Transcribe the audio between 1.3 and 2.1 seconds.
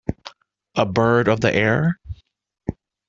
the air?